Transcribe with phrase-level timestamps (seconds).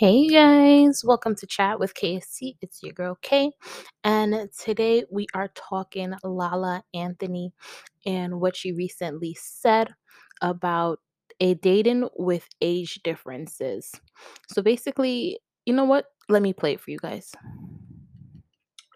[0.00, 2.56] Hey guys, welcome to Chat with KSC.
[2.62, 3.50] It's your girl Kay,
[4.02, 7.52] and today we are talking Lala Anthony
[8.06, 9.92] and what she recently said
[10.40, 11.00] about
[11.38, 13.92] a dating with age differences.
[14.48, 16.06] So basically, you know what?
[16.30, 17.34] Let me play it for you guys.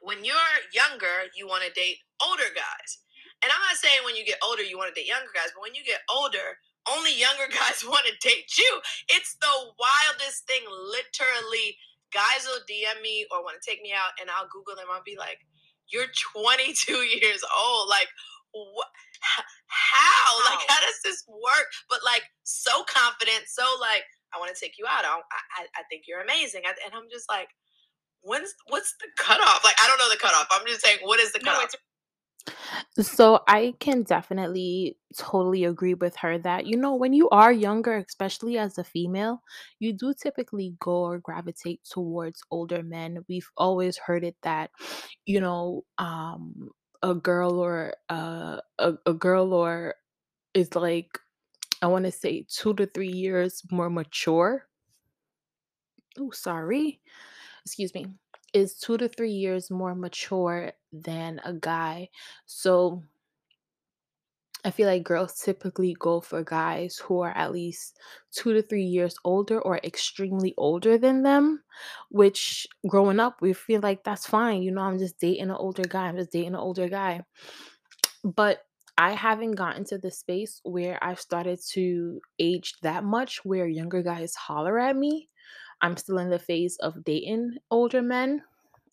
[0.01, 0.37] when you're
[0.73, 2.99] younger, you want to date older guys.
[3.43, 5.61] And I'm not saying when you get older, you want to date younger guys, but
[5.61, 6.57] when you get older,
[6.91, 8.81] only younger guys want to date you.
[9.09, 10.63] It's the wildest thing.
[10.69, 11.77] Literally,
[12.13, 14.87] guys will DM me or want to take me out, and I'll Google them.
[14.93, 15.39] I'll be like,
[15.93, 16.93] You're 22
[17.23, 17.89] years old.
[17.89, 18.09] Like,
[18.53, 18.89] what?
[19.67, 20.41] How?
[20.51, 20.81] Like, How?
[20.81, 21.69] does this work?
[21.89, 25.05] But like, so confident, so like, I want to take you out.
[25.05, 25.19] I,
[25.59, 26.63] I, I think you're amazing.
[26.67, 27.49] I- And I'm just like,
[28.23, 29.63] when's what's the cutoff?
[29.65, 30.47] Like I don't know the cutoff.
[30.51, 31.65] I'm just saying, what is the No, cutoff?
[31.65, 31.77] it's
[33.01, 37.97] So I can definitely totally agree with her that, you know, when you are younger,
[37.97, 39.43] especially as a female,
[39.81, 43.25] you do typically go or gravitate towards older men.
[43.29, 44.71] We've always heard it that,
[45.27, 46.71] you know, um,
[47.03, 49.97] a girl or uh, a, a girl or
[50.55, 51.19] is like,
[51.83, 54.67] I want to say two to three years more mature.
[56.19, 57.01] Oh, sorry.
[57.65, 58.07] Excuse me.
[58.55, 62.09] Is two to three years more mature than a guy.
[62.47, 63.03] So
[64.65, 67.99] I feel like girls typically go for guys who are at least
[68.31, 71.63] two to three years older or extremely older than them,
[72.11, 74.63] which growing up, we feel like that's fine.
[74.63, 76.07] You know, I'm just dating an older guy.
[76.07, 77.25] I'm just dating an older guy.
[78.25, 78.65] But
[78.97, 84.03] I haven't gotten to the space where I've started to age that much where younger
[84.03, 85.29] guys holler at me.
[85.85, 88.43] I'm still in the phase of dating older men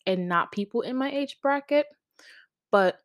[0.05, 1.85] and not people in my age bracket.
[2.69, 2.99] But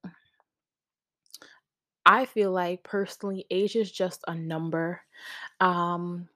[2.05, 5.03] I feel like personally, age is just a number.
[5.61, 6.29] Um,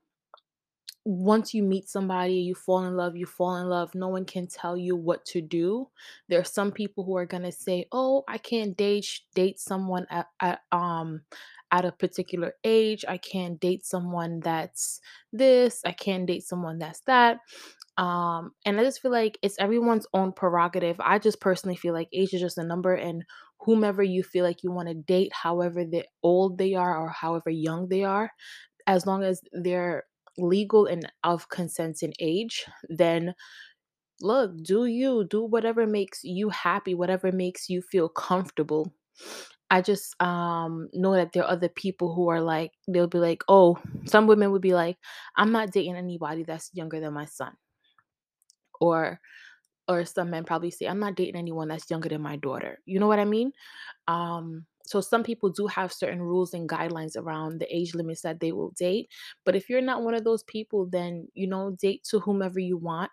[1.04, 3.94] once you meet somebody, you fall in love, you fall in love.
[3.94, 5.88] No one can tell you what to do.
[6.28, 10.26] There are some people who are gonna say, "Oh, I can't date date someone at,
[10.40, 11.22] at um
[11.72, 13.04] at a particular age.
[13.08, 15.00] I can't date someone that's
[15.32, 15.80] this.
[15.84, 17.38] I can't date someone that's that."
[17.98, 20.96] Um, and I just feel like it's everyone's own prerogative.
[21.00, 23.24] I just personally feel like age is just a number, and
[23.60, 27.50] whomever you feel like you want to date, however they old they are or however
[27.50, 28.30] young they are,
[28.86, 30.04] as long as they're
[30.38, 33.34] legal and of consent consenting age, then
[34.20, 38.92] look, do you do whatever makes you happy, whatever makes you feel comfortable.
[39.70, 43.42] I just um know that there are other people who are like they'll be like,
[43.48, 44.98] "Oh, some women would be like,
[45.36, 47.54] I'm not dating anybody that's younger than my son."
[48.80, 49.20] Or
[49.88, 53.00] or some men probably say, "I'm not dating anyone that's younger than my daughter." You
[53.00, 53.52] know what I mean?
[54.08, 58.40] Um, so some people do have certain rules and guidelines around the age limits that
[58.40, 59.08] they will date.
[59.44, 62.76] But if you're not one of those people, then you know, date to whomever you
[62.76, 63.10] want.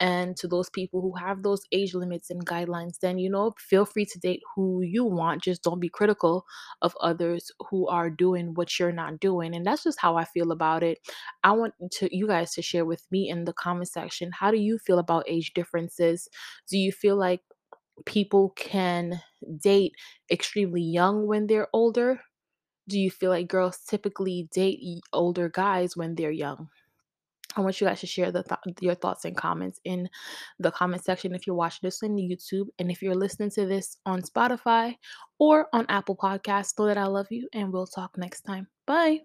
[0.00, 3.84] And to those people who have those age limits and guidelines, then you know, feel
[3.84, 5.42] free to date who you want.
[5.42, 6.44] Just don't be critical
[6.82, 9.54] of others who are doing what you're not doing.
[9.54, 10.98] And that's just how I feel about it.
[11.42, 14.30] I want to you guys to share with me in the comment section.
[14.32, 16.28] How do you feel about age differences?
[16.68, 17.42] Do you feel like
[18.06, 19.20] people can
[19.58, 19.92] date
[20.30, 22.20] extremely young when they're older?
[22.88, 24.80] Do you feel like girls typically date
[25.12, 26.68] older guys when they're young?
[27.56, 30.08] I want you guys to share the th- your thoughts and comments in
[30.58, 33.96] the comment section if you're watching this on YouTube and if you're listening to this
[34.06, 34.94] on Spotify
[35.38, 36.78] or on Apple Podcasts.
[36.78, 38.68] Know that I love you and we'll talk next time.
[38.86, 39.22] Bye.